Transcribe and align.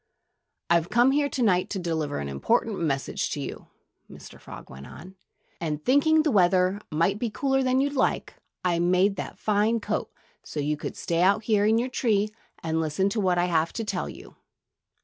"I've 0.67 0.89
come 0.89 1.11
here 1.11 1.29
to 1.29 1.43
night 1.43 1.69
to 1.69 1.77
deliver 1.77 2.17
an 2.17 2.27
important 2.27 2.79
message 2.79 3.29
to 3.33 3.39
you," 3.39 3.67
Mr. 4.09 4.41
Frog 4.41 4.67
went 4.67 4.87
on. 4.87 5.15
"And 5.59 5.85
thinking 5.85 6.23
the 6.23 6.31
weather 6.31 6.81
might 6.89 7.19
be 7.19 7.29
cooler 7.29 7.61
than 7.61 7.79
you 7.79 7.91
liked, 7.91 8.33
I 8.65 8.79
made 8.79 9.11
you 9.11 9.15
that 9.17 9.37
fine 9.37 9.79
coat 9.79 10.11
so 10.41 10.59
you 10.59 10.75
could 10.75 10.97
stay 10.97 11.21
out 11.21 11.43
here 11.43 11.67
in 11.67 11.77
your 11.77 11.87
tree 11.89 12.29
and 12.63 12.81
listen 12.81 13.09
to 13.09 13.19
what 13.19 13.37
I 13.37 13.45
have 13.45 13.71
to 13.73 13.83
tell 13.83 14.09
you.... 14.09 14.37